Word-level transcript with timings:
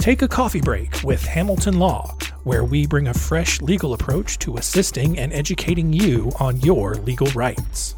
Take 0.00 0.22
a 0.22 0.28
coffee 0.28 0.62
break 0.62 1.02
with 1.04 1.22
Hamilton 1.22 1.78
Law, 1.78 2.16
where 2.44 2.64
we 2.64 2.86
bring 2.86 3.08
a 3.08 3.12
fresh 3.12 3.60
legal 3.60 3.92
approach 3.92 4.38
to 4.38 4.56
assisting 4.56 5.18
and 5.18 5.30
educating 5.30 5.92
you 5.92 6.32
on 6.40 6.58
your 6.62 6.94
legal 6.94 7.26
rights. 7.32 7.96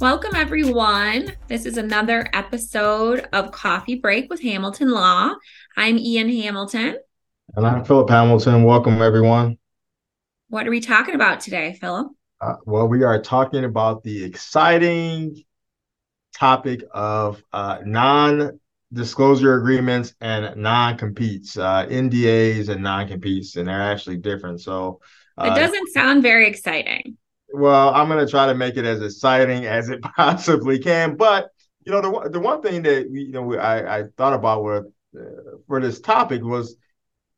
Welcome, 0.00 0.34
everyone. 0.34 1.36
This 1.46 1.64
is 1.64 1.76
another 1.76 2.28
episode 2.32 3.28
of 3.32 3.52
Coffee 3.52 3.94
Break 3.94 4.28
with 4.28 4.42
Hamilton 4.42 4.90
Law. 4.90 5.36
I'm 5.76 5.98
Ean 5.98 6.28
Hamilton. 6.28 6.96
And 7.54 7.64
I'm 7.64 7.84
Philip 7.84 8.10
Hamilton. 8.10 8.64
Welcome, 8.64 9.00
everyone. 9.00 9.58
What 10.48 10.66
are 10.66 10.70
we 10.70 10.80
talking 10.80 11.14
about 11.14 11.38
today, 11.38 11.78
Philip? 11.80 12.08
Uh, 12.40 12.54
well, 12.64 12.88
we 12.88 13.04
are 13.04 13.22
talking 13.22 13.62
about 13.64 14.02
the 14.02 14.24
exciting 14.24 15.44
topic 16.36 16.84
of 16.92 17.42
uh, 17.52 17.78
non 17.84 18.60
disclosure 18.92 19.56
agreements 19.56 20.14
and 20.20 20.56
non 20.56 20.96
competes, 20.96 21.56
uh, 21.56 21.86
NDAs 21.86 22.68
and 22.68 22.82
non 22.82 23.08
competes, 23.08 23.56
and 23.56 23.68
they're 23.68 23.80
actually 23.80 24.18
different. 24.18 24.60
So 24.60 25.00
it 25.38 25.50
uh, 25.50 25.54
doesn't 25.54 25.88
sound 25.92 26.22
very 26.22 26.48
exciting. 26.48 27.16
Well, 27.52 27.94
I'm 27.94 28.08
going 28.08 28.24
to 28.24 28.30
try 28.30 28.46
to 28.46 28.54
make 28.54 28.76
it 28.76 28.84
as 28.84 29.02
exciting 29.02 29.66
as 29.66 29.88
it 29.88 30.02
possibly 30.02 30.78
can. 30.78 31.16
But 31.16 31.48
you 31.84 31.92
know, 31.92 32.00
the 32.00 32.30
the 32.30 32.40
one 32.40 32.62
thing 32.62 32.82
that 32.82 33.10
you 33.10 33.30
know 33.30 33.54
I, 33.54 33.98
I 33.98 34.04
thought 34.16 34.34
about 34.34 34.64
with 34.64 34.86
uh, 35.18 35.58
for 35.66 35.80
this 35.80 36.00
topic 36.00 36.42
was 36.42 36.76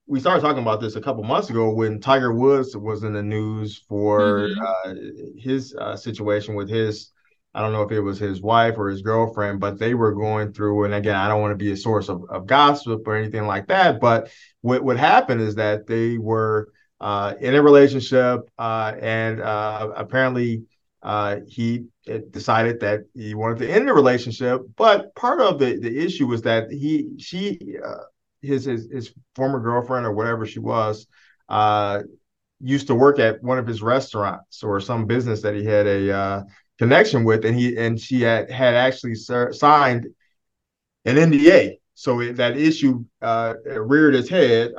we 0.07 0.21
started 0.21 0.41
talking 0.41 0.63
about 0.63 0.81
this 0.81 0.97
a 0.97 1.01
couple 1.03 1.23
months 1.23 1.51
ago 1.51 1.71
when 1.71 2.01
Tiger 2.01 2.33
Woods 2.33 2.75
was 2.75 3.05
in 3.05 3.13
the 3.13 3.23
news 3.23 3.85
for 3.89 4.49
mm-hmm. 4.49 4.91
uh, 4.91 4.95
his 5.39 5.75
uh, 5.75 5.97
situation 5.97 6.55
with 6.55 6.69
his. 6.69 7.11
I 7.59 7.63
don't 7.63 7.73
know 7.73 7.83
if 7.83 7.91
it 7.91 8.01
was 8.01 8.21
his 8.21 8.41
wife 8.41 8.79
or 8.79 8.89
his 8.89 9.03
girlfriend, 9.03 9.59
but 9.59 9.81
they 9.81 9.93
were 9.93 10.13
going 10.15 10.53
through. 10.53 10.85
And 10.85 10.95
again, 10.95 11.17
I 11.17 11.27
don't 11.27 11.41
want 11.41 11.51
to 11.51 11.65
be 11.65 11.73
a 11.73 11.77
source 11.77 12.09
of, 12.09 12.23
of 12.31 12.47
gossip 12.47 13.03
or 13.05 13.17
anything 13.17 13.49
like 13.49 13.67
that. 13.67 14.01
But 14.01 14.31
what 14.61 14.85
what 14.85 14.97
happened 14.97 15.41
is 15.41 15.57
that 15.57 15.89
they 15.89 16.19
were 16.19 16.69
uh, 17.01 17.35
in 17.41 17.57
a 17.57 17.61
relationship, 17.61 18.49
uh, 18.61 18.93
and 19.01 19.41
uh, 19.41 19.91
apparently 19.97 20.67
uh, 21.03 21.39
he 21.49 21.87
decided 22.31 22.79
that 22.79 23.01
he 23.13 23.35
wanted 23.35 23.59
to 23.59 23.69
end 23.69 23.89
the 23.89 23.93
relationship. 23.93 24.61
But 24.77 25.13
part 25.17 25.41
of 25.41 25.59
the 25.59 25.81
the 25.81 25.99
issue 25.99 26.29
was 26.29 26.43
that 26.43 26.71
he 26.71 27.09
she 27.19 27.77
uh, 27.85 28.05
his, 28.41 28.67
his 28.67 28.89
his 28.89 29.13
former 29.35 29.59
girlfriend 29.59 30.07
or 30.07 30.13
whatever 30.13 30.47
she 30.47 30.61
was 30.61 31.09
uh, 31.49 32.03
used 32.61 32.87
to 32.87 32.95
work 32.95 33.19
at 33.19 33.43
one 33.43 33.59
of 33.59 33.67
his 33.67 33.83
restaurants 33.83 34.63
or 34.63 34.79
some 34.79 35.07
business 35.07 35.43
that 35.43 35.57
he 35.57 35.65
had 35.65 35.89
a 35.89 36.45
connection 36.79 37.25
with, 37.25 37.45
and 37.45 37.59
he 37.59 37.77
and 37.77 38.01
she 38.01 38.23
had 38.23 38.51
had 38.51 38.75
actually 38.75 39.15
signed 39.15 40.07
an 41.05 41.17
NDA. 41.17 41.77
So 41.95 42.21
it, 42.21 42.37
that 42.37 42.57
issue 42.57 43.05
reared 43.21 44.15
its 44.15 44.29
head 44.29 44.73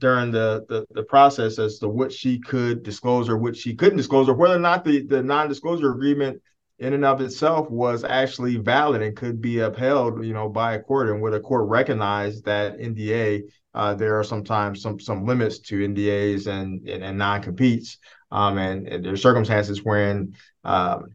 during 0.00 0.30
the, 0.30 0.64
the, 0.68 0.86
the 0.92 1.02
process 1.02 1.58
as 1.58 1.78
to 1.78 1.88
what 1.88 2.12
she 2.12 2.38
could 2.38 2.82
disclose 2.82 3.28
or 3.28 3.36
what 3.36 3.56
she 3.56 3.74
couldn't 3.74 3.96
disclose, 3.96 4.28
or 4.28 4.34
whether 4.34 4.54
or 4.54 4.60
not 4.60 4.84
the, 4.84 5.04
the 5.06 5.22
non-disclosure 5.22 5.90
agreement 5.90 6.40
in 6.78 6.92
and 6.92 7.04
of 7.04 7.20
itself 7.20 7.68
was 7.70 8.04
actually 8.04 8.56
valid 8.56 9.02
and 9.02 9.16
could 9.16 9.40
be 9.40 9.58
upheld, 9.58 10.24
you 10.24 10.32
know, 10.32 10.48
by 10.48 10.74
a 10.74 10.82
court. 10.82 11.08
And 11.08 11.20
would 11.20 11.34
a 11.34 11.40
court 11.40 11.68
recognize 11.68 12.40
that 12.42 12.78
NDA, 12.78 13.42
uh, 13.74 13.94
there 13.94 14.18
are 14.18 14.24
sometimes 14.24 14.80
some 14.82 15.00
some 15.00 15.26
limits 15.26 15.58
to 15.60 15.80
NDAs 15.80 16.46
and 16.46 16.88
and, 16.88 17.02
and 17.02 17.18
non-competes, 17.18 17.98
um, 18.30 18.58
and, 18.58 18.86
and 18.88 19.04
there 19.04 19.12
are 19.12 19.16
circumstances 19.16 19.82
when 19.82 20.34
um, 20.64 21.08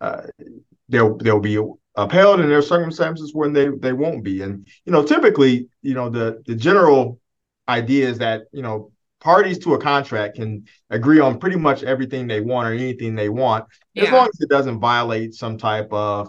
uh, 0.00 0.22
they'll 0.88 1.16
they'll 1.16 1.40
be 1.40 1.58
upheld, 1.96 2.40
and 2.40 2.50
there 2.50 2.58
are 2.58 2.62
circumstances 2.62 3.34
when 3.34 3.52
they 3.52 3.68
they 3.68 3.92
won't 3.92 4.24
be. 4.24 4.42
And 4.42 4.66
you 4.84 4.92
know, 4.92 5.04
typically, 5.04 5.68
you 5.82 5.94
know, 5.94 6.08
the 6.10 6.42
the 6.46 6.54
general 6.54 7.20
idea 7.68 8.08
is 8.08 8.18
that 8.18 8.44
you 8.52 8.62
know 8.62 8.92
parties 9.20 9.58
to 9.58 9.74
a 9.74 9.80
contract 9.80 10.36
can 10.36 10.64
agree 10.90 11.20
on 11.20 11.38
pretty 11.38 11.56
much 11.56 11.82
everything 11.82 12.26
they 12.26 12.40
want 12.40 12.68
or 12.68 12.72
anything 12.72 13.14
they 13.14 13.28
want 13.28 13.64
yeah. 13.94 14.04
as 14.04 14.12
long 14.12 14.28
as 14.28 14.40
it 14.40 14.48
doesn't 14.48 14.78
violate 14.78 15.34
some 15.34 15.56
type 15.56 15.88
of 15.92 16.28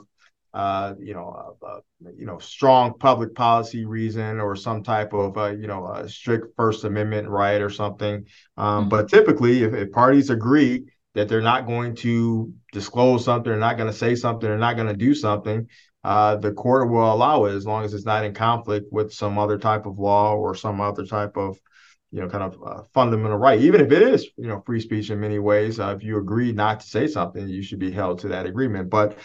uh, 0.57 0.95
you 0.99 1.13
know 1.13 1.55
uh, 1.61 1.65
uh, 1.65 1.79
you 2.17 2.25
know 2.25 2.39
strong 2.39 2.97
public 2.97 3.35
policy 3.35 3.85
reason 3.85 4.39
or 4.39 4.55
some 4.55 4.81
type 4.81 5.13
of 5.13 5.37
uh, 5.37 5.51
you 5.51 5.67
know 5.67 5.85
a 5.85 6.09
strict 6.09 6.47
first 6.57 6.83
amendment 6.83 7.29
right 7.29 7.61
or 7.61 7.69
something. 7.69 8.25
Um, 8.57 8.65
mm-hmm. 8.65 8.89
but 8.89 9.07
typically 9.07 9.61
if, 9.61 9.75
if, 9.75 9.91
parties 9.91 10.31
agree 10.31 10.85
that 11.13 11.29
they're 11.29 11.41
not 11.41 11.67
going 11.67 11.95
to 11.97 12.51
disclose 12.73 13.23
something 13.23 13.51
they're 13.51 13.59
not 13.59 13.77
going 13.77 13.91
to 13.91 13.97
say 13.97 14.15
something 14.15 14.49
they're 14.49 14.57
not 14.57 14.75
going 14.75 14.87
to 14.87 14.95
do 14.95 15.13
something 15.13 15.67
uh, 16.03 16.35
the 16.37 16.53
court 16.53 16.89
will 16.89 17.13
allow 17.13 17.45
it 17.45 17.53
as 17.53 17.65
long 17.65 17.83
as 17.83 17.93
it's 17.93 18.05
not 18.05 18.25
in 18.25 18.33
conflict 18.33 18.87
with 18.91 19.13
some 19.13 19.37
other 19.37 19.59
type 19.59 19.85
of 19.85 19.99
law 19.99 20.35
or 20.35 20.55
some 20.55 20.81
other 20.81 21.05
type 21.05 21.37
of 21.37 21.59
you 22.11 22.21
know 22.21 22.29
kind 22.29 22.43
of 22.43 22.57
uh, 22.65 22.81
fundamental 22.93 23.37
right. 23.37 23.59
Even 23.59 23.81
if 23.81 23.91
it 23.91 24.01
is 24.01 24.27
you 24.37 24.47
know 24.47 24.63
free 24.65 24.79
speech 24.79 25.11
in 25.11 25.19
many 25.19 25.37
ways 25.37 25.79
uh, 25.79 25.93
if 25.95 26.03
you 26.03 26.17
agree 26.17 26.51
not 26.51 26.79
to 26.79 26.87
say 26.87 27.07
something 27.07 27.47
you 27.47 27.61
should 27.61 27.79
be 27.79 27.91
held 27.91 28.19
to 28.19 28.29
that 28.29 28.45
agreement. 28.45 28.89
But 28.89 29.17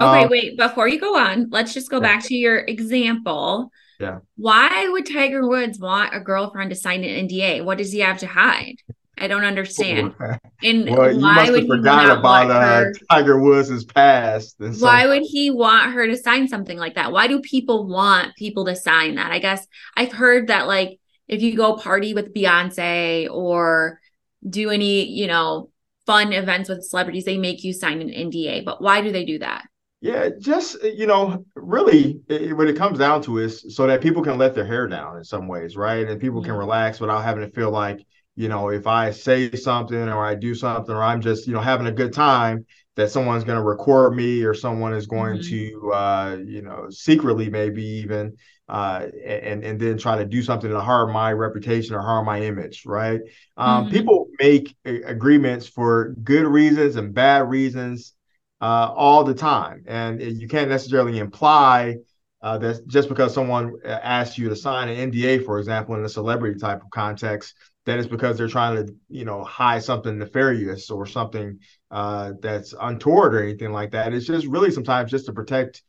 okay 0.00 0.24
um, 0.24 0.30
wait 0.30 0.56
before 0.56 0.88
you 0.88 0.98
go 0.98 1.16
on 1.16 1.48
let's 1.50 1.74
just 1.74 1.90
go 1.90 1.96
yeah. 1.96 2.02
back 2.02 2.24
to 2.24 2.34
your 2.34 2.58
example 2.58 3.70
yeah 3.98 4.18
why 4.36 4.88
would 4.90 5.06
tiger 5.06 5.46
woods 5.46 5.78
want 5.78 6.14
a 6.14 6.20
girlfriend 6.20 6.70
to 6.70 6.76
sign 6.76 7.04
an 7.04 7.28
nda 7.28 7.64
what 7.64 7.78
does 7.78 7.92
he 7.92 8.00
have 8.00 8.18
to 8.18 8.26
hide 8.26 8.76
I 9.20 9.28
don't 9.28 9.44
understand. 9.44 10.14
And 10.62 10.90
well, 10.90 11.20
why 11.20 11.50
would 11.50 11.64
he 11.64 11.68
not 11.68 12.18
about 12.18 12.50
uh, 12.50 12.86
Tiger 13.10 13.38
Woods' 13.38 13.84
past? 13.84 14.56
Why 14.58 15.06
would 15.06 15.22
he 15.22 15.50
want 15.50 15.92
her 15.92 16.06
to 16.06 16.16
sign 16.16 16.48
something 16.48 16.78
like 16.78 16.94
that? 16.94 17.12
Why 17.12 17.26
do 17.26 17.40
people 17.40 17.86
want 17.86 18.34
people 18.36 18.64
to 18.64 18.74
sign 18.74 19.16
that? 19.16 19.30
I 19.30 19.38
guess 19.38 19.66
I've 19.94 20.12
heard 20.12 20.46
that 20.46 20.66
like 20.66 20.98
if 21.28 21.42
you 21.42 21.54
go 21.54 21.76
party 21.76 22.14
with 22.14 22.34
Beyonce 22.34 23.30
or 23.30 24.00
do 24.48 24.70
any, 24.70 25.06
you 25.06 25.26
know, 25.26 25.70
fun 26.06 26.32
events 26.32 26.68
with 26.68 26.84
celebrities, 26.84 27.24
they 27.24 27.38
make 27.38 27.62
you 27.62 27.72
sign 27.72 28.00
an 28.00 28.08
NDA. 28.08 28.64
But 28.64 28.82
why 28.82 29.00
do 29.02 29.12
they 29.12 29.24
do 29.24 29.38
that? 29.38 29.64
Yeah, 30.00 30.30
just 30.38 30.82
you 30.82 31.06
know, 31.06 31.44
really, 31.54 32.20
it, 32.28 32.56
what 32.56 32.68
it 32.68 32.76
comes 32.76 32.98
down 32.98 33.20
to 33.22 33.38
is 33.38 33.74
so 33.76 33.86
that 33.86 34.00
people 34.00 34.22
can 34.22 34.38
let 34.38 34.54
their 34.54 34.64
hair 34.64 34.86
down 34.86 35.18
in 35.18 35.24
some 35.24 35.46
ways, 35.46 35.76
right? 35.76 36.08
And 36.08 36.20
people 36.20 36.42
can 36.42 36.54
relax 36.54 37.00
without 37.00 37.22
having 37.22 37.44
to 37.44 37.54
feel 37.54 37.70
like 37.70 38.00
you 38.40 38.48
know, 38.48 38.70
if 38.70 38.86
I 38.86 39.10
say 39.10 39.50
something 39.50 40.08
or 40.08 40.24
I 40.24 40.34
do 40.34 40.54
something 40.54 40.94
or 40.94 41.02
I'm 41.02 41.20
just, 41.20 41.46
you 41.46 41.52
know, 41.52 41.60
having 41.60 41.86
a 41.86 41.92
good 41.92 42.14
time, 42.14 42.64
that 42.96 43.10
someone's 43.10 43.44
going 43.44 43.58
to 43.58 43.62
record 43.62 44.16
me 44.16 44.42
or 44.44 44.54
someone 44.54 44.94
is 44.94 45.06
going 45.06 45.38
mm-hmm. 45.38 45.80
to, 45.80 45.92
uh, 45.92 46.36
you 46.42 46.62
know, 46.62 46.86
secretly 46.88 47.50
maybe 47.50 47.84
even, 47.84 48.36
uh, 48.68 49.06
and 49.26 49.62
and 49.62 49.78
then 49.78 49.98
try 49.98 50.16
to 50.16 50.24
do 50.24 50.42
something 50.42 50.70
to 50.70 50.80
harm 50.80 51.12
my 51.12 51.32
reputation 51.32 51.94
or 51.94 52.00
harm 52.00 52.24
my 52.24 52.40
image, 52.40 52.84
right? 52.86 53.20
Um, 53.56 53.84
mm-hmm. 53.84 53.92
People 53.92 54.28
make 54.38 54.74
agreements 54.84 55.66
for 55.66 56.14
good 56.22 56.46
reasons 56.46 56.96
and 56.96 57.12
bad 57.12 57.48
reasons 57.48 58.14
uh, 58.60 58.92
all 58.94 59.24
the 59.24 59.34
time, 59.34 59.84
and 59.86 60.20
you 60.20 60.48
can't 60.48 60.68
necessarily 60.68 61.18
imply 61.18 61.96
uh, 62.42 62.58
that 62.58 62.86
just 62.86 63.08
because 63.08 63.34
someone 63.34 63.74
uh, 63.84 63.88
asks 63.88 64.38
you 64.38 64.48
to 64.48 64.56
sign 64.56 64.88
an 64.88 64.96
NDA, 64.96 65.44
for 65.44 65.58
example, 65.58 65.94
in 65.94 66.04
a 66.04 66.08
celebrity 66.08 66.58
type 66.58 66.82
of 66.82 66.90
context, 66.90 67.54
that 67.86 67.98
it's 67.98 68.08
because 68.08 68.38
they're 68.38 68.48
trying 68.48 68.86
to 68.86 68.94
you 69.08 69.24
know 69.24 69.44
hide 69.44 69.82
something 69.82 70.18
nefarious 70.18 70.90
or 70.90 71.06
something 71.06 71.58
uh, 71.90 72.32
that's 72.40 72.74
untoward 72.80 73.34
or 73.34 73.42
anything 73.42 73.72
like 73.72 73.90
that. 73.92 74.12
It's 74.14 74.26
just 74.26 74.46
really 74.46 74.70
sometimes 74.70 75.10
just 75.10 75.26
to 75.26 75.32
protect 75.32 75.82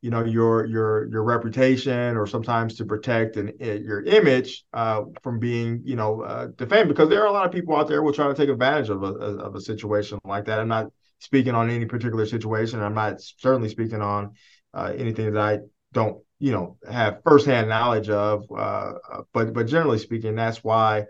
you 0.00 0.10
know 0.10 0.24
your 0.24 0.66
your 0.66 1.08
your 1.10 1.22
reputation 1.22 2.16
or 2.16 2.26
sometimes 2.26 2.74
to 2.74 2.84
protect 2.84 3.36
an, 3.36 3.52
eh, 3.60 3.74
your 3.74 4.02
image 4.02 4.64
uh, 4.72 5.02
from 5.22 5.38
being 5.38 5.80
you 5.84 5.94
know 5.94 6.22
uh, 6.22 6.48
defamed 6.56 6.88
because 6.88 7.08
there 7.08 7.22
are 7.22 7.28
a 7.28 7.32
lot 7.32 7.46
of 7.46 7.52
people 7.52 7.76
out 7.76 7.86
there 7.86 7.98
who 7.98 8.04
will 8.06 8.12
try 8.12 8.26
to 8.26 8.34
take 8.34 8.48
advantage 8.48 8.90
of 8.90 9.04
a, 9.04 9.06
of 9.06 9.54
a 9.54 9.60
situation 9.60 10.18
like 10.24 10.44
that. 10.46 10.58
I'm 10.58 10.68
not 10.68 10.86
speaking 11.22 11.54
on 11.54 11.70
any 11.70 11.86
particular 11.86 12.26
situation. 12.26 12.82
I'm 12.82 12.94
not 12.94 13.20
certainly 13.20 13.68
speaking 13.68 14.02
on 14.02 14.34
uh, 14.74 14.92
anything 14.96 15.32
that 15.32 15.40
I 15.40 15.58
don't 15.92 16.20
you 16.40 16.50
know 16.50 16.76
have 16.90 17.22
firsthand 17.24 17.68
knowledge 17.68 18.10
of. 18.10 18.44
Uh, 18.54 18.94
but 19.32 19.54
but 19.54 19.68
generally 19.68 19.98
speaking, 19.98 20.34
that's 20.34 20.64
why 20.64 21.06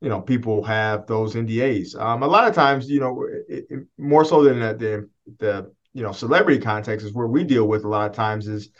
you 0.00 0.08
know 0.08 0.20
people 0.20 0.64
have 0.64 1.06
those 1.06 1.34
NDAs. 1.34 1.98
Um, 1.98 2.24
a 2.24 2.26
lot 2.26 2.48
of 2.48 2.54
times, 2.54 2.90
you 2.90 2.98
know, 2.98 3.26
it, 3.48 3.66
it, 3.70 3.86
more 3.96 4.24
so 4.24 4.42
than 4.42 4.58
the, 4.58 4.74
the, 4.74 5.08
the 5.38 5.72
you 5.92 6.02
know 6.02 6.12
celebrity 6.12 6.60
context 6.60 7.06
is 7.06 7.12
where 7.12 7.28
we 7.28 7.44
deal 7.44 7.68
with 7.68 7.84
a 7.84 7.88
lot 7.88 8.10
of 8.10 8.16
times 8.16 8.48
is 8.48 8.70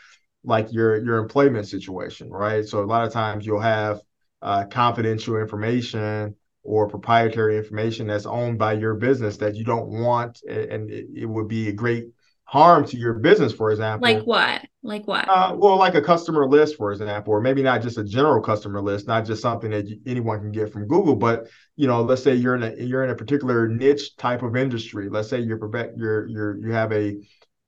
like 0.43 0.73
your 0.73 1.01
your 1.03 1.19
employment 1.19 1.69
situation, 1.69 2.29
right? 2.29 2.65
So 2.65 2.83
a 2.83 2.85
lot 2.85 3.07
of 3.07 3.13
times 3.13 3.45
you'll 3.45 3.61
have 3.61 4.01
uh, 4.41 4.65
confidential 4.65 5.37
information 5.37 6.35
or 6.65 6.87
proprietary 6.87 7.57
information 7.57 8.07
that's 8.07 8.25
owned 8.25 8.57
by 8.57 8.73
your 8.73 8.95
business 8.95 9.37
that 9.37 9.55
you 9.55 9.63
don't 9.63 9.87
want, 9.87 10.41
and 10.43 10.89
it, 10.91 11.25
would 11.25 11.47
be 11.47 11.69
a 11.69 11.71
great 11.71 12.07
harm 12.43 12.85
to 12.85 12.97
your 12.97 13.13
business, 13.13 13.53
for 13.53 13.71
example. 13.71 14.11
Like 14.11 14.23
what? 14.25 14.65
Like 14.83 15.07
what? 15.07 15.29
Uh, 15.29 15.55
well, 15.57 15.77
like 15.77 15.95
a 15.95 16.01
customer 16.01 16.47
list, 16.47 16.75
for 16.75 16.91
example, 16.91 17.33
or 17.33 17.41
maybe 17.41 17.63
not 17.63 17.81
just 17.81 17.97
a 17.97 18.03
general 18.03 18.41
customer 18.41 18.81
list, 18.81 19.07
not 19.07 19.25
just 19.25 19.41
something 19.41 19.71
that 19.71 19.87
you, 19.87 19.99
anyone 20.05 20.39
can 20.39 20.51
get 20.51 20.71
from 20.71 20.87
Google, 20.87 21.15
but 21.15 21.47
you 21.75 21.87
know, 21.87 22.01
let's 22.01 22.23
say 22.23 22.35
you're 22.35 22.55
in 22.55 22.63
a 22.63 22.83
you're 22.83 23.03
in 23.03 23.09
a 23.11 23.15
particular 23.15 23.67
niche 23.67 24.15
type 24.17 24.43
of 24.43 24.55
industry. 24.55 25.09
Let's 25.09 25.29
say 25.29 25.39
you're 25.39 25.59
you're 25.95 26.27
you're 26.27 26.57
you 26.57 26.71
have 26.71 26.91
a 26.91 27.17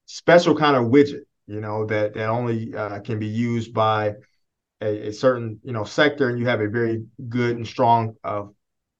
special 0.05 0.55
kind 0.55 0.75
of 0.75 0.91
widget 0.91 1.23
you 1.47 1.61
know, 1.61 1.85
that 1.85 2.13
that 2.13 2.29
only 2.29 2.75
uh, 2.75 2.99
can 2.99 3.19
be 3.19 3.27
used 3.27 3.73
by 3.73 4.15
a, 4.81 5.07
a, 5.07 5.13
certain 5.13 5.59
you 5.63 5.71
know 5.71 5.85
sector, 5.85 6.29
and 6.29 6.37
you 6.37 6.45
have 6.45 6.61
a 6.61 6.67
very 6.67 7.05
good 7.29 7.55
and 7.55 7.65
strong 7.65 8.15
uh, 8.23 8.43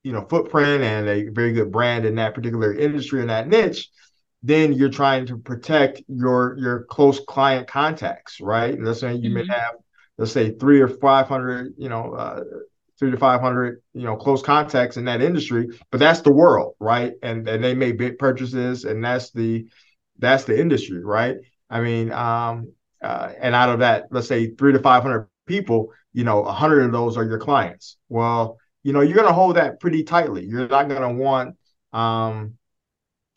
you 0.07 0.13
know 0.13 0.25
footprint 0.29 0.81
and 0.83 1.09
a 1.09 1.27
very 1.31 1.51
good 1.51 1.69
brand 1.69 2.05
in 2.05 2.15
that 2.15 2.33
particular 2.33 2.73
industry 2.73 3.19
in 3.19 3.27
that 3.27 3.49
niche, 3.49 3.89
then 4.41 4.71
you're 4.71 4.89
trying 5.01 5.25
to 5.25 5.37
protect 5.37 6.01
your 6.07 6.57
your 6.57 6.85
close 6.85 7.19
client 7.19 7.67
contacts, 7.67 8.39
right? 8.39 8.81
Let's 8.81 9.01
say 9.01 9.15
you 9.15 9.31
mm-hmm. 9.31 9.47
may 9.49 9.53
have 9.53 9.73
let's 10.17 10.31
say 10.31 10.51
three 10.51 10.79
or 10.79 10.87
five 10.87 11.27
hundred, 11.27 11.73
you 11.77 11.89
know, 11.89 12.13
uh, 12.13 12.43
three 12.97 13.11
to 13.11 13.17
five 13.17 13.41
hundred, 13.41 13.81
you 13.93 14.05
know, 14.05 14.15
close 14.15 14.41
contacts 14.41 14.95
in 14.95 15.03
that 15.05 15.21
industry, 15.21 15.67
but 15.91 15.99
that's 15.99 16.21
the 16.21 16.31
world, 16.31 16.75
right? 16.79 17.11
And 17.21 17.45
and 17.49 17.61
they 17.61 17.75
make 17.75 17.97
big 17.97 18.17
purchases, 18.17 18.85
and 18.85 19.03
that's 19.03 19.31
the 19.31 19.67
that's 20.19 20.45
the 20.45 20.57
industry, 20.57 21.03
right? 21.03 21.35
I 21.69 21.81
mean, 21.81 22.13
um, 22.13 22.71
uh, 23.03 23.33
and 23.41 23.53
out 23.53 23.71
of 23.71 23.79
that, 23.79 24.05
let's 24.11 24.29
say 24.29 24.51
three 24.51 24.71
to 24.71 24.79
five 24.79 25.03
hundred 25.03 25.27
people, 25.47 25.91
you 26.13 26.23
know, 26.23 26.43
a 26.45 26.53
hundred 26.53 26.85
of 26.85 26.93
those 26.93 27.17
are 27.17 27.25
your 27.25 27.39
clients. 27.39 27.97
Well, 28.07 28.57
you 28.87 28.93
know, 28.93 29.01
you're 29.01 29.17
going 29.17 29.27
to 29.27 29.33
hold 29.33 29.57
that 29.57 29.81
pretty 29.81 30.05
tightly. 30.05 30.45
You're 30.45 30.69
not 30.69 30.87
going 30.87 31.01
to 31.01 31.21
want, 31.21 31.57
um, 31.91 32.53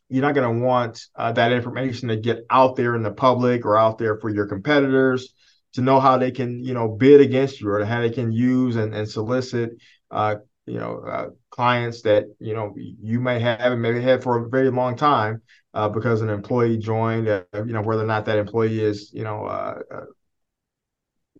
you're 0.08 0.23
not 0.23 0.37
going 0.37 0.61
to 0.61 0.64
want 0.64 1.05
uh, 1.17 1.32
that 1.32 1.50
information 1.50 2.08
to 2.11 2.17
get 2.17 2.47
out 2.49 2.76
there 2.76 2.94
in 2.94 3.02
the 3.02 3.11
public 3.11 3.67
or 3.67 3.76
out 3.76 3.99
there 3.99 4.17
for 4.17 4.29
your 4.29 4.47
competitors 4.47 5.35
to 5.73 5.81
know 5.81 5.99
how 5.99 6.19
they 6.19 6.31
can, 6.31 6.62
you 6.62 6.73
know, 6.73 6.87
bid 6.87 7.20
against 7.20 7.61
you 7.61 7.69
or 7.69 7.85
how 7.85 8.00
they 8.00 8.11
can 8.11 8.31
use 8.31 8.76
and, 8.76 8.94
and 8.94 9.08
solicit, 9.08 9.70
uh, 10.12 10.37
you 10.67 10.79
know, 10.79 11.00
uh, 11.00 11.31
clients 11.50 12.03
that 12.03 12.26
you 12.38 12.55
know 12.55 12.73
you 12.76 13.19
may 13.19 13.41
have 13.41 13.73
and 13.73 13.82
maybe 13.82 14.00
had 14.00 14.23
for 14.23 14.38
a 14.38 14.49
very 14.49 14.70
long 14.70 14.94
time 14.94 15.43
uh, 15.75 15.88
because 15.88 16.20
an 16.23 16.31
employee 16.31 16.79
joined. 16.79 17.26
Uh, 17.26 17.43
you 17.55 17.73
know, 17.73 17.82
whether 17.82 18.05
or 18.05 18.06
not 18.06 18.25
that 18.26 18.38
employee 18.38 18.79
is, 18.79 19.11
you 19.12 19.25
know, 19.25 19.46
uh, 19.46 19.81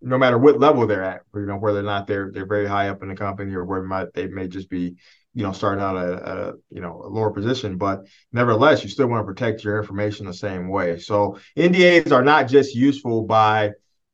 no 0.03 0.19
matter 0.19 0.39
what 0.39 0.59
level 0.59 0.87
they're 0.87 1.05
at, 1.05 1.23
you 1.35 1.47
know, 1.47 1.57
whether 1.57 1.81
or 1.81 1.85
not 1.85 2.07
they're 2.07 2.31
they're 2.33 2.47
very 2.47 2.67
high 2.67 2.89
up 2.89 3.03
in 3.03 3.09
the 3.09 3.15
company 3.15 3.55
or 3.55 3.65
where 3.65 3.83
might, 3.83 4.13
they 4.15 4.27
may 4.27 4.49
just 4.49 4.71
be, 4.71 4.97
you 5.35 5.43
know, 5.43 5.53
starting 5.53 5.83
out 5.83 5.97
at 5.97 6.13
a 6.23 6.55
you 6.71 6.81
know 6.81 7.03
a 7.05 7.09
lower 7.09 7.31
position. 7.31 7.77
But 7.77 8.07
nevertheless, 8.33 8.83
you 8.83 8.89
still 8.89 9.09
want 9.09 9.23
to 9.23 9.33
protect 9.33 9.65
your 9.65 9.79
information 9.79 10.27
the 10.27 10.35
same 10.35 10.69
way. 10.69 10.99
So 10.99 11.39
NDAs 11.57 12.13
are 12.13 12.25
not 12.25 12.49
just 12.49 12.75
useful 12.75 13.25
by 13.25 13.73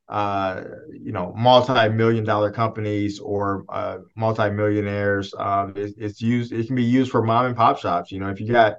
uh, 0.08 0.62
you 0.92 1.12
know, 1.12 1.32
multi-million 1.36 2.24
dollar 2.24 2.50
companies 2.50 3.18
or 3.18 3.64
uh, 3.68 3.98
multi-millionaires. 4.14 5.34
Um, 5.36 5.72
it, 5.76 5.94
it's 5.98 6.20
used, 6.20 6.52
it 6.52 6.66
can 6.66 6.76
be 6.76 6.84
used 6.84 7.10
for 7.10 7.22
mom 7.22 7.46
and 7.46 7.56
pop 7.56 7.78
shops. 7.78 8.12
You 8.12 8.20
know, 8.20 8.30
if 8.30 8.40
you 8.40 8.52
got, 8.52 8.74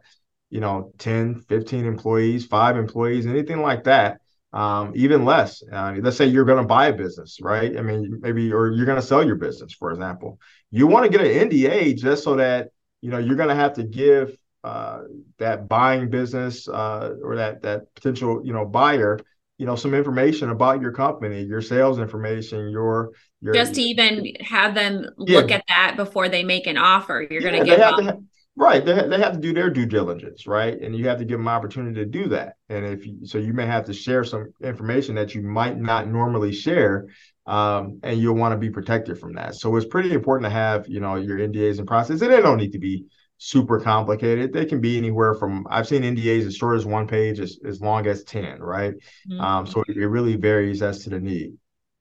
you 0.50 0.62
know, 0.62 0.94
10, 1.00 1.42
15 1.50 1.86
employees, 1.86 2.46
five 2.46 2.78
employees, 2.78 3.28
anything 3.28 3.62
like 3.62 3.84
that, 3.84 4.22
um, 4.54 4.94
even 4.96 5.26
less. 5.26 5.64
Uh, 5.72 5.96
let's 6.02 6.18
say 6.18 6.26
you're 6.26 6.46
going 6.46 6.62
to 6.62 6.68
buy 6.68 6.88
a 6.88 6.94
business, 6.94 7.40
right? 7.42 7.78
I 7.78 7.82
mean, 7.82 8.20
maybe, 8.22 8.52
or 8.52 8.72
you're 8.72 8.86
going 8.86 9.00
to 9.00 9.06
sell 9.06 9.26
your 9.26 9.36
business, 9.36 9.74
for 9.74 9.92
example. 9.92 10.40
You 10.72 10.88
want 10.88 11.10
to 11.10 11.18
get 11.18 11.26
an 11.26 11.50
NDA 11.50 11.98
just 11.98 12.24
so 12.24 12.36
that, 12.36 12.70
you 13.02 13.12
know, 13.12 13.18
you're 13.18 13.36
going 13.36 13.50
to 13.50 13.56
have 13.56 13.74
to 13.74 13.84
give 13.84 14.38
uh, 14.64 15.02
that 15.38 15.68
buying 15.68 16.10
business 16.10 16.68
uh, 16.68 17.14
or 17.24 17.36
that 17.38 17.62
that 17.62 17.94
potential, 17.96 18.42
you 18.44 18.54
know, 18.54 18.66
buyer 18.66 19.20
you 19.58 19.66
know 19.66 19.76
some 19.76 19.94
information 19.94 20.50
about 20.50 20.82
your 20.82 20.92
company 20.92 21.42
your 21.42 21.62
sales 21.62 22.00
information 22.00 22.70
your 22.70 23.12
your 23.42 23.54
just 23.54 23.76
to 23.76 23.82
even 23.82 24.34
have 24.40 24.76
them 24.76 25.06
look 25.18 25.50
yeah. 25.50 25.58
at 25.58 25.64
that 25.68 25.96
before 25.96 26.30
they 26.30 26.44
make 26.44 26.68
an 26.68 26.78
offer 26.78 27.26
you're 27.30 27.42
yeah, 27.42 27.50
going 27.50 27.64
to 27.64 27.66
get 27.66 27.80
have, 27.80 28.20
right 28.58 28.86
they, 28.86 29.08
they 29.08 29.20
have 29.20 29.34
to 29.34 29.40
do 29.40 29.54
their 29.54 29.70
due 29.70 29.86
diligence 29.86 30.48
right 30.48 30.82
and 30.82 30.96
you 30.96 31.08
have 31.08 31.20
to 31.20 31.26
give 31.26 31.38
them 31.38 31.48
opportunity 31.48 31.96
to 31.96 32.06
do 32.06 32.28
that 32.28 32.56
and 32.70 32.86
if 32.86 33.06
you 33.06 33.26
so 33.26 33.38
you 33.38 33.54
may 33.54 33.66
have 33.66 33.86
to 33.86 33.94
share 33.94 34.24
some 34.24 34.52
information 34.62 35.16
that 35.16 35.34
you 35.34 35.42
might 35.42 35.78
not 35.78 36.08
normally 36.08 36.52
share 36.52 37.08
um, 37.46 38.00
and 38.04 38.20
you'll 38.20 38.36
want 38.36 38.52
to 38.52 38.58
be 38.58 38.70
protected 38.70 39.18
from 39.18 39.34
that 39.34 39.56
so 39.56 39.76
it's 39.76 39.86
pretty 39.86 40.12
important 40.12 40.46
to 40.46 40.50
have 40.50 40.88
you 40.88 41.00
know 41.00 41.16
your 41.16 41.38
ndas 41.38 41.80
in 41.80 41.86
process 41.86 42.22
and 42.22 42.34
they 42.34 42.42
don't 42.42 42.58
need 42.58 42.74
to 42.74 42.80
be 42.80 43.06
super 43.38 43.80
complicated. 43.80 44.52
They 44.52 44.66
can 44.66 44.82
be 44.82 44.98
anywhere 44.98 45.36
from 45.36 45.66
I've 45.70 45.88
seen 45.88 46.02
NDAs 46.02 46.46
as 46.46 46.56
short 46.56 46.78
as 46.78 46.86
one 46.86 47.08
page 47.08 47.40
as, 47.40 47.60
as 47.66 47.82
long 47.82 48.08
as 48.08 48.24
10, 48.24 48.60
right? 48.62 48.94
Mm-hmm. 49.30 49.40
Um, 49.40 49.68
so 49.68 49.84
it 49.88 49.96
really 49.96 50.36
varies 50.36 50.82
as 50.82 51.04
to 51.04 51.10
the 51.10 51.20
need. 51.20 51.54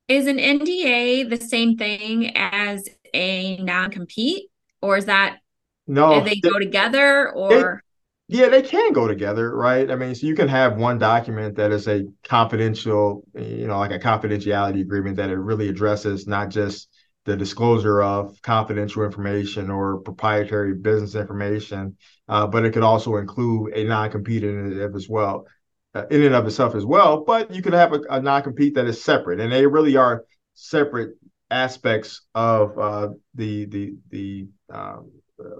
Is 0.08 0.26
an 0.26 0.38
NDA 0.38 1.28
the 1.28 1.36
same 1.36 1.76
thing 1.76 2.36
as 2.36 2.88
a 3.12 3.56
non-compete 3.58 4.50
or 4.80 4.96
is 4.96 5.06
that 5.06 5.38
no 5.86 6.20
they, 6.20 6.34
they 6.34 6.40
go 6.40 6.58
together 6.58 7.30
or 7.32 7.82
they, 8.28 8.36
yeah, 8.38 8.48
they 8.48 8.62
can 8.62 8.92
go 8.92 9.06
together, 9.06 9.54
right? 9.54 9.90
I 9.90 9.94
mean, 9.94 10.14
so 10.14 10.26
you 10.26 10.34
can 10.34 10.48
have 10.48 10.76
one 10.76 10.98
document 10.98 11.56
that 11.56 11.70
is 11.70 11.86
a 11.86 12.04
confidential, 12.24 13.22
you 13.34 13.68
know, 13.68 13.78
like 13.78 13.92
a 13.92 14.00
confidentiality 14.00 14.80
agreement 14.80 15.16
that 15.18 15.30
it 15.30 15.36
really 15.36 15.68
addresses 15.68 16.26
not 16.26 16.50
just 16.50 16.88
the 17.24 17.36
disclosure 17.36 18.02
of 18.02 18.40
confidential 18.42 19.04
information 19.04 19.70
or 19.70 19.98
proprietary 19.98 20.74
business 20.74 21.14
information, 21.14 21.96
uh, 22.28 22.46
but 22.46 22.64
it 22.64 22.72
could 22.72 22.82
also 22.82 23.16
include 23.16 23.74
a 23.74 23.84
non-compete 23.84 24.42
in 24.42 24.58
and 24.58 24.80
of 24.80 24.94
as 24.96 25.08
well, 25.08 25.46
uh, 25.94 26.06
in 26.10 26.22
and 26.22 26.34
of 26.34 26.46
itself 26.46 26.74
as 26.74 26.84
well. 26.84 27.24
But 27.24 27.52
you 27.52 27.62
could 27.62 27.74
have 27.74 27.92
a, 27.92 28.00
a 28.10 28.20
non-compete 28.20 28.74
that 28.74 28.86
is 28.86 29.02
separate, 29.02 29.40
and 29.40 29.52
they 29.52 29.66
really 29.66 29.96
are 29.96 30.24
separate 30.54 31.16
aspects 31.50 32.22
of 32.34 32.76
uh, 32.78 33.08
the 33.34 33.66
the 33.66 33.94
the 34.10 34.48
um, 34.72 35.10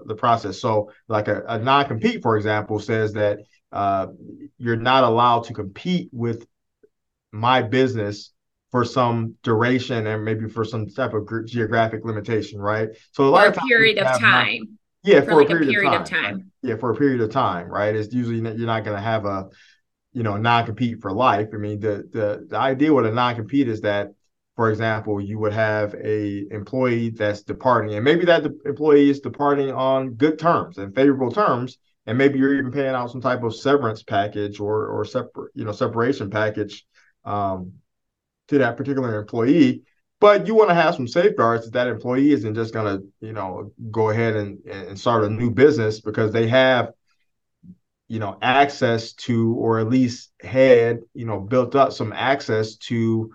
the 0.05 0.15
process. 0.15 0.59
So, 0.59 0.91
like 1.07 1.27
a, 1.27 1.43
a 1.47 1.59
non-compete, 1.59 2.21
for 2.21 2.37
example, 2.37 2.79
says 2.79 3.13
that 3.13 3.39
uh, 3.71 4.07
you're 4.57 4.75
not 4.75 5.03
allowed 5.03 5.45
to 5.45 5.53
compete 5.53 6.09
with 6.11 6.45
my 7.31 7.61
business 7.61 8.31
for 8.71 8.83
some 8.83 9.35
duration 9.43 10.07
and 10.07 10.25
maybe 10.25 10.47
for 10.49 10.65
some 10.65 10.87
type 10.87 11.13
of 11.13 11.27
geographic 11.45 12.03
limitation, 12.03 12.59
right? 12.59 12.89
So 13.11 13.25
a 13.25 13.29
lot 13.29 13.47
of 13.47 13.55
period 13.67 13.97
of 13.97 14.19
time. 14.19 14.59
Not, 14.59 14.67
yeah, 15.03 15.21
for, 15.21 15.31
for 15.31 15.35
like 15.35 15.45
a, 15.45 15.49
period 15.49 15.69
a, 15.69 15.71
period, 15.71 15.93
of 15.93 15.93
time. 15.93 16.01
Of 16.01 16.09
time. 16.09 16.33
Right? 16.33 16.43
Yeah, 16.63 16.75
for 16.77 16.91
a 16.91 16.95
period 16.95 17.21
of 17.21 17.31
time, 17.31 17.69
right? 17.69 17.95
It's 17.95 18.13
usually 18.13 18.37
you're 18.37 18.67
not 18.67 18.83
going 18.83 18.97
to 18.97 19.01
have 19.03 19.25
a 19.25 19.47
you 20.13 20.23
know 20.23 20.35
non-compete 20.37 21.01
for 21.01 21.11
life. 21.11 21.49
I 21.53 21.57
mean, 21.57 21.79
the 21.79 22.09
the 22.11 22.47
the 22.49 22.57
idea 22.57 22.93
with 22.93 23.05
a 23.05 23.11
non-compete 23.11 23.69
is 23.69 23.81
that, 23.81 24.09
for 24.57 24.69
example, 24.71 25.21
you 25.21 25.39
would 25.39 25.53
have 25.53 25.95
a 25.95 26.45
employee 26.51 27.11
that's 27.11 27.43
departing, 27.43 27.95
and 27.95 28.03
maybe 28.03 28.25
that 28.25 28.45
employee 28.65 29.09
is 29.09 29.21
departing 29.21 29.71
on 29.71 30.15
good 30.15 30.37
terms 30.37 30.77
and 30.79 30.93
favorable 30.93 31.31
terms, 31.31 31.77
and 32.05 32.17
maybe 32.17 32.39
you're 32.39 32.55
even 32.55 32.73
paying 32.73 32.95
out 32.95 33.11
some 33.11 33.21
type 33.21 33.43
of 33.43 33.55
severance 33.55 34.03
package 34.03 34.59
or 34.59 34.87
or 34.87 35.05
separate 35.05 35.53
you 35.55 35.63
know 35.63 35.71
separation 35.71 36.29
package. 36.29 36.85
Um, 37.23 37.73
to 38.47 38.57
that 38.59 38.77
particular 38.77 39.19
employee. 39.19 39.83
But 40.19 40.47
you 40.47 40.55
want 40.55 40.69
to 40.69 40.75
have 40.75 40.95
some 40.95 41.07
safeguards 41.07 41.65
that 41.65 41.73
that 41.73 41.87
employee 41.87 42.31
isn't 42.31 42.55
just 42.55 42.73
going 42.73 42.97
to, 42.97 43.07
you 43.25 43.33
know, 43.33 43.71
go 43.91 44.09
ahead 44.09 44.35
and, 44.35 44.59
and 44.65 44.99
start 44.99 45.23
a 45.23 45.29
new 45.29 45.51
business 45.51 45.99
because 46.01 46.31
they 46.31 46.47
have, 46.47 46.91
you 48.07 48.19
know, 48.19 48.37
access 48.41 49.13
to, 49.13 49.53
or 49.55 49.79
at 49.79 49.89
least 49.89 50.31
had, 50.41 51.01
you 51.13 51.25
know, 51.25 51.39
built 51.39 51.75
up 51.75 51.93
some 51.93 52.13
access 52.13 52.77
to 52.77 53.31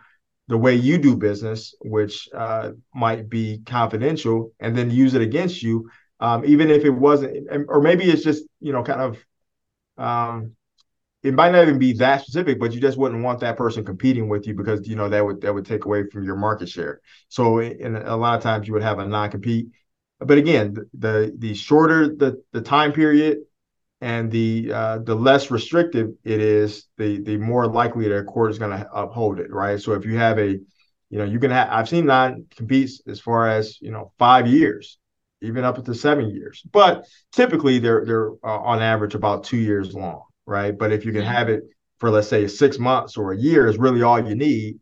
the 0.49 0.59
way 0.59 0.75
you 0.75 0.99
do 0.99 1.17
business, 1.17 1.75
which 1.81 2.29
uh, 2.35 2.71
might 2.95 3.29
be 3.29 3.63
confidential, 3.65 4.53
and 4.61 4.77
then 4.77 4.91
use 4.91 5.15
it 5.15 5.23
against 5.23 5.63
you, 5.63 5.89
um, 6.21 6.45
even 6.45 6.71
if 6.71 6.85
it 6.85 6.91
wasn't, 6.91 7.49
or 7.69 7.81
maybe 7.81 8.05
it's 8.05 8.25
just, 8.25 8.45
you 8.61 8.73
know, 8.73 8.83
kind 8.83 9.01
of 9.01 9.25
um, 9.99 10.53
it 11.23 11.35
might 11.35 11.53
not 11.53 11.63
even 11.63 11.79
be 11.79 11.93
that 11.95 12.23
specific, 12.23 12.59
but 12.59 12.73
you 12.73 12.81
just 12.81 12.99
wouldn't 12.99 13.23
want 13.23 13.41
that 13.41 13.57
person 13.57 13.85
competing 13.85 14.29
with 14.29 14.47
you 14.47 14.55
because 14.55 14.87
you 14.89 14.97
know 14.97 15.09
that 15.09 15.25
would 15.25 15.41
that 15.43 15.55
would 15.55 15.67
take 15.67 15.85
away 15.85 16.05
from 16.11 16.25
your 16.25 16.37
market 16.37 16.69
share. 16.69 17.01
So, 17.29 17.61
in 17.61 17.95
a 17.97 18.17
lot 18.17 18.37
of 18.37 18.43
times, 18.43 18.67
you 18.67 18.75
would 18.75 18.83
have 18.83 18.99
a 18.99 19.07
non-compete. 19.07 19.69
But 20.19 20.39
again, 20.39 20.77
the 20.99 21.33
the 21.39 21.55
shorter 21.55 22.09
the 22.09 22.43
the 22.53 22.61
time 22.61 22.93
period 22.93 23.39
and 24.03 24.31
the 24.31 24.71
uh, 24.73 24.99
the 24.99 25.15
less 25.15 25.51
restrictive 25.51 26.11
it 26.25 26.41
is, 26.41 26.87
the 26.99 27.23
the 27.23 27.39
more 27.39 27.67
likely 27.67 28.09
the 28.09 28.23
court 28.25 28.51
is 28.51 28.59
going 28.59 28.79
to 28.79 28.87
uphold 28.93 29.41
it, 29.41 29.51
right? 29.51 29.81
So 29.81 29.93
if 29.95 30.05
you 30.05 30.19
have 30.19 30.39
a, 30.39 30.51
you 30.51 31.19
know, 31.19 31.25
you 31.25 31.39
can 31.39 31.51
have 31.51 31.69
I've 31.71 31.89
seen 31.89 32.05
non-competes 32.05 33.01
as 33.07 33.21
far 33.21 33.49
as 33.49 33.81
you 33.81 33.91
know 33.91 34.13
five 34.19 34.47
years, 34.47 34.99
even 35.41 35.65
up 35.65 35.83
to 35.83 35.95
seven 35.95 36.29
years, 36.29 36.63
but 36.71 37.07
typically 37.33 37.79
they're 37.79 38.05
they're 38.05 38.31
uh, 38.45 38.59
on 38.59 38.83
average 38.83 39.15
about 39.15 39.45
two 39.45 39.57
years 39.57 39.95
long 39.95 40.25
right? 40.47 40.77
But 40.77 40.93
if 40.93 41.05
you 41.05 41.13
can 41.13 41.23
have 41.23 41.49
it 41.49 41.63
for 41.99 42.11
let's 42.11 42.29
say 42.29 42.47
six 42.47 42.79
months 42.79 43.17
or 43.17 43.33
a 43.33 43.37
year 43.37 43.67
is 43.67 43.79
really 43.79 44.03
all 44.03 44.21
you 44.21 44.35
need. 44.35 44.79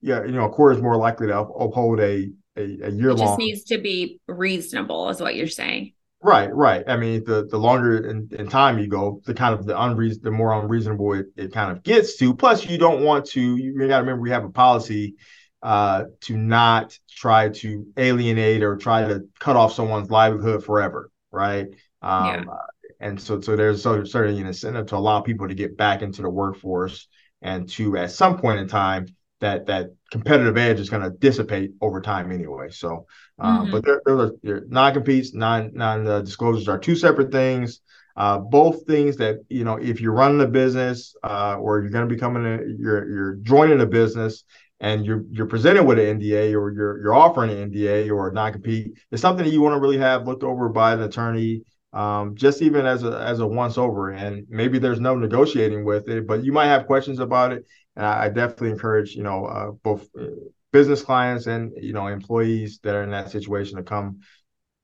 Yeah, 0.00 0.24
you 0.24 0.32
know, 0.32 0.44
a 0.44 0.50
court 0.50 0.76
is 0.76 0.82
more 0.82 0.96
likely 0.96 1.28
to 1.28 1.38
uphold 1.40 2.00
a 2.00 2.30
a, 2.56 2.62
a 2.62 2.90
year 2.90 3.14
long. 3.14 3.28
Just 3.28 3.38
needs 3.38 3.64
to 3.64 3.78
be 3.78 4.20
reasonable, 4.28 5.08
is 5.08 5.20
what 5.20 5.34
you're 5.34 5.48
saying. 5.48 5.93
Right, 6.24 6.50
right. 6.54 6.82
I 6.88 6.96
mean, 6.96 7.22
the 7.24 7.46
the 7.50 7.58
longer 7.58 8.08
in, 8.08 8.30
in 8.32 8.48
time 8.48 8.78
you 8.78 8.86
go, 8.86 9.20
the 9.26 9.34
kind 9.34 9.52
of 9.52 9.66
the 9.66 9.78
unreason, 9.78 10.22
the 10.22 10.30
more 10.30 10.58
unreasonable 10.58 11.12
it, 11.12 11.26
it 11.36 11.52
kind 11.52 11.70
of 11.70 11.82
gets 11.82 12.16
to. 12.16 12.34
Plus, 12.34 12.64
you 12.64 12.78
don't 12.78 13.04
want 13.04 13.26
to. 13.26 13.56
You 13.56 13.78
got 13.80 13.98
to 13.98 14.02
remember 14.02 14.22
we 14.22 14.30
have 14.30 14.44
a 14.44 14.48
policy 14.48 15.16
uh, 15.62 16.04
to 16.22 16.36
not 16.38 16.98
try 17.10 17.50
to 17.50 17.86
alienate 17.98 18.62
or 18.62 18.76
try 18.76 19.06
to 19.06 19.24
cut 19.38 19.56
off 19.56 19.74
someone's 19.74 20.10
livelihood 20.10 20.64
forever, 20.64 21.10
right? 21.30 21.66
Um, 22.00 22.46
yeah 22.46 22.56
and 23.00 23.20
so 23.20 23.38
so 23.42 23.54
there's 23.54 23.82
so 23.82 24.02
certainly 24.04 24.40
an 24.40 24.46
incentive 24.46 24.86
to 24.86 24.96
allow 24.96 25.20
people 25.20 25.46
to 25.48 25.54
get 25.54 25.76
back 25.76 26.00
into 26.00 26.22
the 26.22 26.30
workforce 26.30 27.06
and 27.42 27.68
to, 27.68 27.98
at 27.98 28.10
some 28.10 28.38
point 28.38 28.60
in 28.60 28.68
time, 28.68 29.06
that 29.40 29.66
that 29.66 29.90
competitive 30.10 30.56
edge 30.56 30.80
is 30.80 30.90
going 30.90 31.02
to 31.02 31.10
dissipate 31.10 31.72
over 31.80 32.00
time 32.00 32.32
anyway. 32.32 32.70
So, 32.70 33.06
uh, 33.38 33.60
mm-hmm. 33.62 33.70
but 33.72 33.84
there, 33.84 34.00
there 34.42 34.56
are 34.56 34.64
non-competes, 34.68 35.34
non 35.34 35.72
non-disclosures 35.74 36.68
are 36.68 36.78
two 36.78 36.96
separate 36.96 37.32
things. 37.32 37.80
Uh, 38.16 38.38
both 38.38 38.86
things 38.86 39.16
that 39.16 39.44
you 39.48 39.64
know, 39.64 39.76
if 39.76 40.00
you're 40.00 40.12
running 40.12 40.40
a 40.40 40.46
business 40.46 41.16
uh, 41.24 41.56
or 41.58 41.80
you're 41.80 41.90
going 41.90 42.08
to 42.08 42.14
be 42.14 42.18
coming, 42.18 42.46
a, 42.46 42.58
you're 42.78 43.08
you're 43.10 43.34
joining 43.36 43.80
a 43.80 43.86
business 43.86 44.44
and 44.80 45.04
you're 45.06 45.24
you're 45.30 45.46
presented 45.46 45.82
with 45.82 45.98
an 45.98 46.20
NDA 46.20 46.52
or 46.54 46.70
you're 46.70 47.02
you're 47.02 47.14
offering 47.14 47.50
an 47.50 47.70
NDA 47.70 48.10
or 48.10 48.28
a 48.28 48.32
non-compete, 48.32 48.98
it's 49.10 49.22
something 49.22 49.44
that 49.44 49.50
you 49.50 49.62
want 49.62 49.74
to 49.74 49.80
really 49.80 49.98
have 49.98 50.26
looked 50.26 50.44
over 50.44 50.68
by 50.68 50.92
an 50.92 51.02
attorney, 51.02 51.62
um, 51.92 52.36
just 52.36 52.62
even 52.62 52.86
as 52.86 53.02
a 53.02 53.18
as 53.18 53.40
a 53.40 53.46
once 53.46 53.78
over. 53.78 54.10
And 54.10 54.46
maybe 54.48 54.78
there's 54.78 55.00
no 55.00 55.16
negotiating 55.16 55.84
with 55.84 56.08
it, 56.08 56.26
but 56.26 56.44
you 56.44 56.52
might 56.52 56.66
have 56.66 56.86
questions 56.86 57.18
about 57.18 57.52
it. 57.52 57.64
And 57.96 58.04
I, 58.06 58.24
I 58.24 58.28
definitely 58.28 58.70
encourage 58.70 59.14
you 59.14 59.22
know 59.22 59.46
uh, 59.46 59.70
both 59.82 60.08
uh, 60.18 60.26
business 60.72 61.02
clients 61.02 61.46
and 61.46 61.72
you 61.80 61.92
know 61.92 62.06
employees 62.08 62.80
that 62.82 62.94
are 62.94 63.02
in 63.02 63.10
that 63.10 63.30
situation 63.30 63.76
to 63.76 63.82
come 63.82 64.20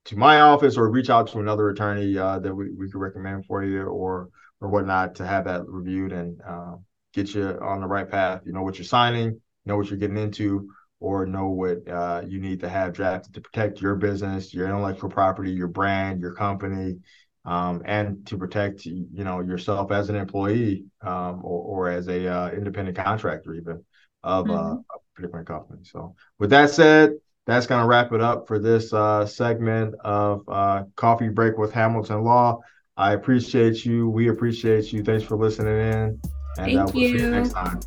to 0.05 0.17
my 0.17 0.41
office 0.41 0.77
or 0.77 0.89
reach 0.89 1.09
out 1.09 1.27
to 1.27 1.39
another 1.39 1.69
attorney 1.69 2.17
uh, 2.17 2.39
that 2.39 2.53
we, 2.53 2.71
we 2.71 2.89
could 2.89 2.99
recommend 2.99 3.45
for 3.45 3.63
you 3.63 3.83
or 3.83 4.29
or 4.59 4.69
whatnot 4.69 5.15
to 5.15 5.25
have 5.25 5.45
that 5.45 5.67
reviewed 5.67 6.11
and 6.11 6.39
uh, 6.47 6.75
get 7.13 7.33
you 7.33 7.57
on 7.61 7.81
the 7.81 7.87
right 7.87 8.09
path. 8.09 8.41
You 8.45 8.53
know 8.53 8.61
what 8.61 8.77
you're 8.77 8.85
signing, 8.85 9.41
know 9.65 9.77
what 9.77 9.89
you're 9.89 9.99
getting 9.99 10.17
into, 10.17 10.69
or 10.99 11.25
know 11.25 11.49
what 11.49 11.87
uh, 11.89 12.21
you 12.27 12.39
need 12.39 12.59
to 12.61 12.69
have 12.69 12.93
drafted 12.93 13.33
to 13.33 13.41
protect 13.41 13.81
your 13.81 13.95
business, 13.95 14.53
your 14.53 14.67
intellectual 14.67 15.09
property, 15.09 15.51
your 15.51 15.67
brand, 15.67 16.21
your 16.21 16.33
company, 16.33 16.99
um, 17.45 17.81
and 17.85 18.25
to 18.27 18.37
protect 18.37 18.85
you 18.85 19.23
know 19.23 19.41
yourself 19.41 19.91
as 19.91 20.09
an 20.09 20.15
employee 20.15 20.85
um, 21.01 21.41
or, 21.43 21.87
or 21.87 21.89
as 21.89 22.07
a 22.07 22.27
uh, 22.27 22.49
independent 22.51 22.97
contractor 22.97 23.53
even 23.53 23.83
of 24.23 24.49
uh, 24.49 24.53
mm-hmm. 24.53 24.77
a 25.17 25.21
different 25.21 25.47
company. 25.47 25.81
So 25.83 26.15
with 26.39 26.51
that 26.51 26.69
said 26.69 27.13
that's 27.47 27.65
going 27.65 27.81
to 27.81 27.87
wrap 27.87 28.11
it 28.13 28.21
up 28.21 28.47
for 28.47 28.59
this 28.59 28.93
uh, 28.93 29.25
segment 29.25 29.95
of 30.03 30.47
uh, 30.47 30.83
Coffee 30.95 31.29
Break 31.29 31.57
with 31.57 31.71
Hamilton 31.71 32.23
Law. 32.23 32.59
I 32.95 33.13
appreciate 33.13 33.83
you. 33.83 34.09
We 34.09 34.29
appreciate 34.29 34.93
you. 34.93 35.03
Thanks 35.03 35.23
for 35.23 35.35
listening 35.35 35.75
in. 35.75 35.93
And 35.93 36.19
uh, 36.57 36.63
Thank 36.63 36.79
uh, 36.79 36.91
we'll 36.93 37.03
you. 37.03 37.17
see 37.17 37.23
you 37.23 37.31
next 37.31 37.53
time. 37.53 37.79